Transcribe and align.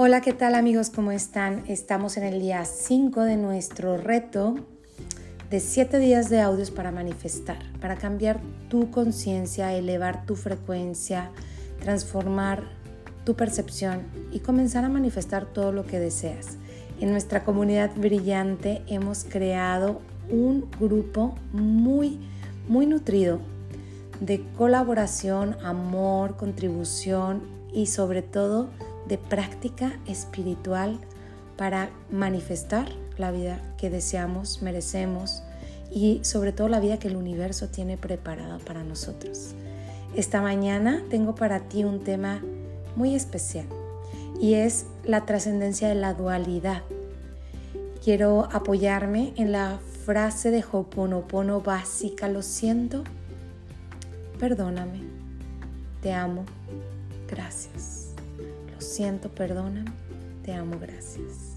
Hola, 0.00 0.20
¿qué 0.20 0.32
tal 0.32 0.54
amigos? 0.54 0.90
¿Cómo 0.90 1.10
están? 1.10 1.64
Estamos 1.66 2.16
en 2.18 2.22
el 2.22 2.38
día 2.38 2.64
5 2.64 3.22
de 3.22 3.36
nuestro 3.36 3.96
reto 3.96 4.54
de 5.50 5.58
7 5.58 5.98
días 5.98 6.30
de 6.30 6.40
audios 6.40 6.70
para 6.70 6.92
manifestar, 6.92 7.58
para 7.80 7.96
cambiar 7.96 8.38
tu 8.68 8.92
conciencia, 8.92 9.74
elevar 9.74 10.24
tu 10.24 10.36
frecuencia, 10.36 11.32
transformar 11.80 12.62
tu 13.24 13.34
percepción 13.34 14.06
y 14.30 14.38
comenzar 14.38 14.84
a 14.84 14.88
manifestar 14.88 15.46
todo 15.46 15.72
lo 15.72 15.84
que 15.84 15.98
deseas. 15.98 16.58
En 17.00 17.10
nuestra 17.10 17.42
comunidad 17.42 17.90
brillante 17.96 18.84
hemos 18.86 19.24
creado 19.24 20.00
un 20.30 20.70
grupo 20.78 21.34
muy, 21.50 22.20
muy 22.68 22.86
nutrido 22.86 23.40
de 24.20 24.44
colaboración, 24.56 25.56
amor, 25.60 26.36
contribución 26.36 27.42
y 27.74 27.86
sobre 27.86 28.22
todo 28.22 28.68
de 29.08 29.18
práctica 29.18 29.98
espiritual 30.06 30.98
para 31.56 31.90
manifestar 32.10 32.88
la 33.16 33.30
vida 33.30 33.60
que 33.76 33.90
deseamos, 33.90 34.62
merecemos 34.62 35.42
y 35.90 36.20
sobre 36.22 36.52
todo 36.52 36.68
la 36.68 36.80
vida 36.80 36.98
que 36.98 37.08
el 37.08 37.16
universo 37.16 37.68
tiene 37.68 37.96
preparada 37.96 38.58
para 38.58 38.84
nosotros. 38.84 39.54
Esta 40.14 40.40
mañana 40.40 41.02
tengo 41.10 41.34
para 41.34 41.60
ti 41.60 41.84
un 41.84 42.00
tema 42.00 42.42
muy 42.96 43.14
especial 43.14 43.66
y 44.40 44.54
es 44.54 44.86
la 45.04 45.26
trascendencia 45.26 45.88
de 45.88 45.94
la 45.94 46.14
dualidad. 46.14 46.82
Quiero 48.02 48.48
apoyarme 48.52 49.32
en 49.36 49.52
la 49.52 49.78
frase 50.04 50.50
de 50.50 50.64
Hoponopono 50.70 51.60
básica, 51.60 52.28
lo 52.28 52.42
siento, 52.42 53.04
perdóname, 54.38 55.02
te 56.00 56.12
amo, 56.12 56.44
gracias. 57.28 57.97
Lo 58.98 59.04
siento, 59.04 59.28
perdóname, 59.28 59.92
te 60.42 60.54
amo, 60.54 60.76
gracias. 60.80 61.54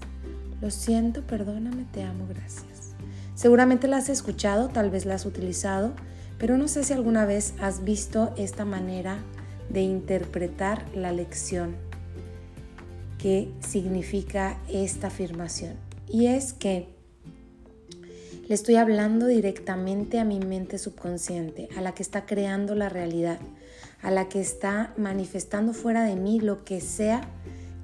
Lo 0.60 0.70
siento, 0.70 1.26
perdóname, 1.26 1.86
te 1.90 2.04
amo, 2.04 2.24
gracias. 2.28 2.94
Seguramente 3.34 3.88
la 3.88 3.96
has 3.96 4.08
escuchado, 4.08 4.68
tal 4.68 4.90
vez 4.90 5.06
la 5.06 5.16
has 5.16 5.26
utilizado, 5.26 5.92
pero 6.38 6.56
no 6.56 6.68
sé 6.68 6.84
si 6.84 6.92
alguna 6.92 7.26
vez 7.26 7.54
has 7.60 7.82
visto 7.82 8.32
esta 8.36 8.64
manera 8.64 9.18
de 9.70 9.80
interpretar 9.80 10.86
la 10.94 11.10
lección 11.10 11.74
que 13.18 13.52
significa 13.58 14.60
esta 14.68 15.08
afirmación. 15.08 15.74
Y 16.08 16.26
es 16.26 16.52
que 16.52 16.94
le 18.46 18.54
estoy 18.54 18.76
hablando 18.76 19.26
directamente 19.26 20.20
a 20.20 20.24
mi 20.24 20.38
mente 20.38 20.78
subconsciente, 20.78 21.68
a 21.76 21.80
la 21.80 21.92
que 21.92 22.04
está 22.04 22.24
creando 22.24 22.76
la 22.76 22.88
realidad, 22.88 23.40
a 24.02 24.10
la 24.10 24.28
que 24.28 24.40
está 24.40 24.92
manifestando 24.96 25.72
fuera 25.72 26.04
de 26.04 26.16
mí 26.16 26.40
lo 26.40 26.64
que 26.64 26.80
sea 26.80 27.22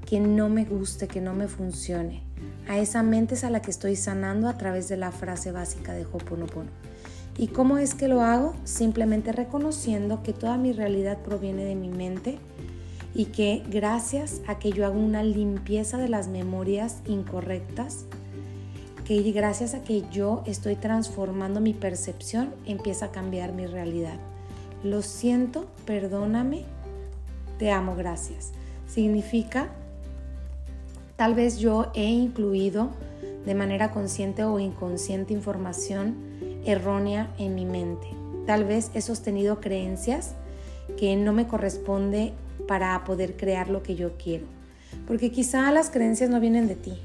que 0.04 0.20
no 0.20 0.48
me 0.48 0.64
guste, 0.64 1.06
que 1.06 1.20
no 1.20 1.34
me 1.34 1.48
funcione. 1.48 2.22
A 2.66 2.78
esa 2.78 3.02
mente 3.02 3.34
es 3.34 3.44
a 3.44 3.50
la 3.50 3.62
que 3.62 3.70
estoy 3.70 3.94
sanando 3.94 4.48
a 4.48 4.58
través 4.58 4.88
de 4.88 4.96
la 4.96 5.12
frase 5.12 5.52
básica 5.52 5.92
de 5.92 6.06
Hoponopono. 6.06 6.70
¿Y 7.36 7.48
cómo 7.48 7.78
es 7.78 7.94
que 7.94 8.08
lo 8.08 8.22
hago? 8.22 8.54
Simplemente 8.64 9.32
reconociendo 9.32 10.22
que 10.22 10.32
toda 10.32 10.56
mi 10.56 10.72
realidad 10.72 11.18
proviene 11.18 11.64
de 11.64 11.76
mi 11.76 11.88
mente 11.88 12.38
y 13.14 13.26
que 13.26 13.62
gracias 13.70 14.40
a 14.46 14.58
que 14.58 14.72
yo 14.72 14.86
hago 14.86 14.98
una 14.98 15.22
limpieza 15.22 15.98
de 15.98 16.08
las 16.08 16.28
memorias 16.28 16.98
incorrectas, 17.06 18.06
que 19.04 19.22
gracias 19.30 19.74
a 19.74 19.84
que 19.84 20.04
yo 20.10 20.42
estoy 20.46 20.76
transformando 20.76 21.60
mi 21.60 21.74
percepción, 21.74 22.54
empieza 22.66 23.06
a 23.06 23.12
cambiar 23.12 23.52
mi 23.52 23.66
realidad. 23.66 24.18
Lo 24.84 25.02
siento, 25.02 25.66
perdóname, 25.86 26.64
te 27.58 27.72
amo, 27.72 27.96
gracias. 27.96 28.52
Significa, 28.86 29.68
tal 31.16 31.34
vez 31.34 31.58
yo 31.58 31.90
he 31.94 32.06
incluido 32.06 32.90
de 33.44 33.54
manera 33.56 33.90
consciente 33.90 34.44
o 34.44 34.60
inconsciente 34.60 35.32
información 35.32 36.14
errónea 36.64 37.34
en 37.38 37.56
mi 37.56 37.64
mente. 37.64 38.06
Tal 38.46 38.64
vez 38.64 38.92
he 38.94 39.00
sostenido 39.00 39.60
creencias 39.60 40.34
que 40.96 41.16
no 41.16 41.32
me 41.32 41.48
corresponde 41.48 42.32
para 42.68 43.02
poder 43.04 43.36
crear 43.36 43.70
lo 43.70 43.82
que 43.82 43.96
yo 43.96 44.12
quiero. 44.16 44.46
Porque 45.08 45.32
quizá 45.32 45.72
las 45.72 45.90
creencias 45.90 46.30
no 46.30 46.38
vienen 46.38 46.68
de 46.68 46.76
ti, 46.76 47.00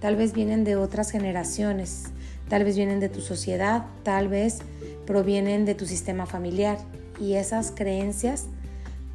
tal 0.00 0.16
vez 0.16 0.32
vienen 0.32 0.64
de 0.64 0.74
otras 0.74 1.10
generaciones, 1.12 2.06
tal 2.48 2.64
vez 2.64 2.76
vienen 2.76 2.98
de 2.98 3.08
tu 3.08 3.20
sociedad, 3.20 3.84
tal 4.02 4.26
vez 4.26 4.58
provienen 5.06 5.64
de 5.64 5.74
tu 5.74 5.86
sistema 5.86 6.26
familiar 6.26 6.78
y 7.20 7.34
esas 7.34 7.70
creencias, 7.70 8.46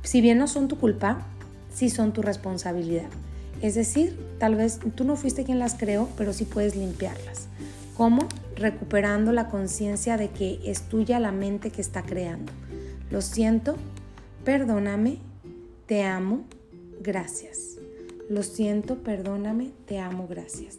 si 0.04 0.22
bien 0.22 0.38
no 0.38 0.48
son 0.48 0.68
tu 0.68 0.78
culpa, 0.78 1.26
sí 1.74 1.90
son 1.90 2.14
tu 2.14 2.22
responsabilidad. 2.22 3.10
Es 3.62 3.76
decir, 3.76 4.18
tal 4.40 4.56
vez 4.56 4.80
tú 4.96 5.04
no 5.04 5.16
fuiste 5.16 5.44
quien 5.44 5.60
las 5.60 5.76
creó, 5.76 6.10
pero 6.18 6.34
sí 6.34 6.46
puedes 6.46 6.76
limpiarlas. 6.76 7.48
¿Cómo? 7.96 8.28
Recuperando 8.56 9.32
la 9.32 9.50
conciencia 9.50 10.18
de 10.18 10.30
que 10.30 10.60
es 10.66 10.84
tuya 10.84 11.20
la 11.20 11.32
mente 11.32 11.72
que 11.72 11.82
está 11.82 12.04
creando. 12.04 12.52
Lo 13.10 13.22
siento, 13.22 13.76
perdóname, 14.44 15.18
te 15.88 16.04
amo, 16.04 16.46
gracias. 17.02 17.78
Lo 18.30 18.44
siento, 18.44 18.98
perdóname, 18.98 19.72
te 19.86 20.00
amo, 20.00 20.28
gracias. 20.28 20.78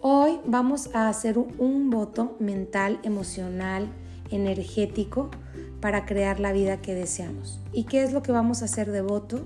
Hoy 0.00 0.38
vamos 0.46 0.90
a 0.94 1.08
hacer 1.08 1.38
un 1.38 1.90
voto 1.90 2.36
mental, 2.40 2.98
emocional, 3.02 3.88
energético 4.32 5.30
para 5.80 6.06
crear 6.06 6.40
la 6.40 6.52
vida 6.52 6.80
que 6.80 6.94
deseamos. 6.94 7.60
¿Y 7.72 7.84
qué 7.84 8.02
es 8.02 8.12
lo 8.12 8.22
que 8.22 8.32
vamos 8.32 8.62
a 8.62 8.66
hacer 8.66 8.90
de 8.90 9.02
voto? 9.02 9.40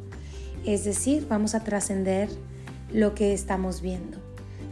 Es 0.64 0.84
decir, 0.84 1.26
vamos 1.28 1.54
a 1.54 1.64
trascender 1.64 2.28
lo 2.92 3.14
que 3.14 3.32
estamos 3.32 3.80
viendo. 3.80 4.19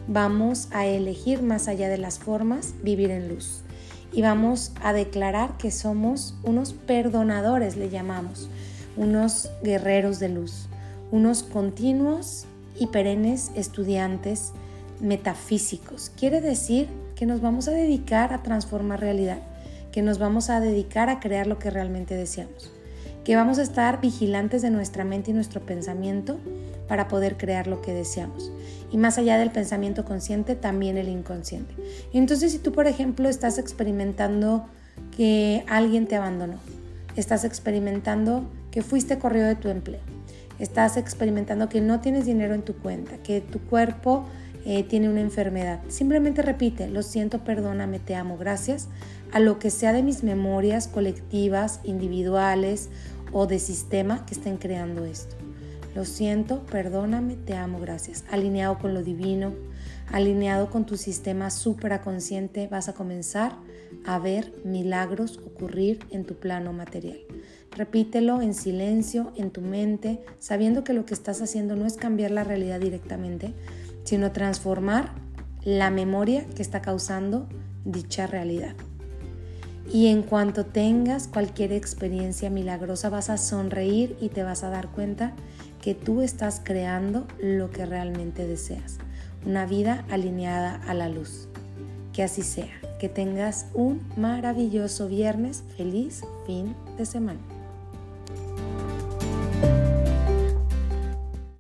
Vamos 0.06 0.69
a 0.72 0.86
elegir 0.86 1.42
más 1.42 1.69
allá 1.69 1.88
de 1.88 1.98
las 1.98 2.19
formas, 2.19 2.74
vivir 2.82 3.10
en 3.10 3.28
luz. 3.28 3.62
Y 4.12 4.22
vamos 4.22 4.72
a 4.82 4.92
declarar 4.92 5.56
que 5.56 5.70
somos 5.70 6.36
unos 6.42 6.72
perdonadores, 6.72 7.76
le 7.76 7.88
llamamos, 7.88 8.48
unos 8.97 9.50
guerreros 9.62 10.20
de 10.20 10.28
luz, 10.28 10.69
unos 11.10 11.42
continuos 11.42 12.44
y 12.78 12.88
perennes 12.88 13.50
estudiantes 13.54 14.53
metafísicos. 15.00 16.12
Quiere 16.16 16.41
decir 16.41 16.88
que 17.16 17.26
nos 17.26 17.41
vamos 17.41 17.69
a 17.69 17.72
dedicar 17.72 18.32
a 18.32 18.42
transformar 18.42 19.00
realidad 19.00 19.41
que 19.94 20.03
nos 20.03 20.19
vamos 20.19 20.50
a 20.50 20.59
dedicar 20.59 21.09
a 21.09 21.21
crear 21.21 21.47
lo 21.47 21.60
que 21.60 21.71
realmente 21.71 22.16
deseamos, 22.16 22.72
que 23.22 23.37
vamos 23.37 23.60
a 23.60 23.62
estar 23.62 24.00
vigilantes 24.00 24.60
de 24.60 24.71
nuestra 24.71 25.05
mente 25.05 25.31
y 25.31 25.34
nuestro 25.34 25.65
pensamiento 25.65 26.37
para 26.88 27.06
poder 27.06 27.37
crear 27.37 27.69
lo 27.69 27.81
que 27.81 27.94
deseamos. 27.94 28.50
Y 28.91 28.97
más 28.97 29.19
allá 29.19 29.38
del 29.38 29.53
pensamiento 29.53 30.04
consciente, 30.04 30.56
también 30.56 30.99
el 30.99 31.09
inconsciente. 31.09 31.77
Entonces, 32.12 32.50
si 32.50 32.59
tú, 32.59 32.72
por 32.72 32.88
ejemplo, 32.88 33.28
estás 33.28 33.56
experimentando 33.56 34.66
que 35.16 35.62
alguien 35.69 36.09
te 36.09 36.16
abandonó, 36.16 36.59
estás 37.15 37.44
experimentando 37.44 38.50
que 38.72 38.83
fuiste 38.83 39.21
corrido 39.21 39.47
de 39.47 39.54
tu 39.54 39.69
empleo, 39.69 40.00
estás 40.59 40.97
experimentando 40.97 41.69
que 41.69 41.81
no 41.81 42.00
tienes 42.00 42.27
dinero 42.27 42.54
en 42.54 42.62
tu 42.62 42.75
cuenta, 42.75 43.19
que 43.19 43.41
tu 43.41 43.60
cuerpo 43.60 44.27
eh, 44.64 44.82
tiene 44.82 45.08
una 45.08 45.20
enfermedad. 45.20 45.80
Simplemente 45.88 46.42
repite, 46.42 46.88
lo 46.88 47.02
siento, 47.02 47.44
perdóname, 47.44 47.98
te 47.98 48.14
amo, 48.14 48.38
gracias 48.38 48.88
a 49.32 49.41
lo 49.41 49.58
que 49.58 49.70
sea 49.70 49.92
de 49.92 50.02
mis 50.02 50.22
memorias 50.22 50.88
colectivas, 50.88 51.80
individuales 51.84 52.88
o 53.32 53.47
de 53.47 53.58
sistema 53.58 54.24
que 54.26 54.34
estén 54.34 54.56
creando 54.56 55.04
esto. 55.04 55.36
Lo 55.94 56.04
siento, 56.04 56.64
perdóname, 56.66 57.36
te 57.36 57.54
amo, 57.54 57.78
gracias. 57.80 58.24
Alineado 58.30 58.78
con 58.78 58.94
lo 58.94 59.03
divino, 59.03 59.53
alineado 60.10 60.70
con 60.70 60.86
tu 60.86 60.97
sistema 60.97 61.50
supraconsciente, 61.50 62.66
vas 62.66 62.88
a 62.88 62.94
comenzar 62.94 63.56
a 64.04 64.19
ver 64.19 64.53
milagros 64.64 65.38
ocurrir 65.47 66.00
en 66.10 66.24
tu 66.24 66.34
plano 66.34 66.72
material. 66.72 67.19
Repítelo 67.70 68.41
en 68.41 68.54
silencio, 68.54 69.33
en 69.36 69.50
tu 69.50 69.60
mente, 69.60 70.21
sabiendo 70.39 70.84
que 70.84 70.92
lo 70.92 71.06
que 71.06 71.15
estás 71.15 71.42
haciendo 71.42 71.74
no 71.77 71.86
es 71.86 71.94
cambiar 71.94 72.30
la 72.30 72.44
realidad 72.44 72.80
directamente, 72.80 73.53
sino 74.04 74.33
transformar 74.33 75.12
la 75.62 75.91
memoria 75.91 76.47
que 76.54 76.62
está 76.62 76.83
causando 76.83 77.48
dicha 77.84 78.27
realidad. 78.27 78.74
Y 79.92 80.06
en 80.06 80.22
cuanto 80.22 80.65
tengas 80.65 81.28
cualquier 81.28 81.72
experiencia 81.72 82.48
milagrosa 82.51 83.10
vas 83.10 83.28
a 83.28 83.36
sonreír 83.36 84.16
y 84.21 84.28
te 84.30 84.42
vas 84.42 84.65
a 84.65 84.71
dar 84.71 84.89
cuenta 84.89 85.33
que 85.83 85.95
tú 85.95 86.22
estás 86.22 86.60
creando 86.65 87.27
lo 87.39 87.71
que 87.71 87.84
realmente 87.84 88.47
deseas. 88.47 88.98
Una 89.45 89.66
vida 89.66 90.04
alineada 90.10 90.80
a 90.86 90.95
la 90.95 91.10
luz. 91.10 91.48
Que 92.15 92.22
así 92.22 92.42
sea. 92.42 92.80
Que 92.98 93.10
tengas 93.10 93.66
un 93.74 94.01
maravilloso 94.16 95.09
viernes. 95.09 95.65
Feliz 95.77 96.22
fin 96.47 96.74
de 96.97 97.04
semana. 97.04 97.53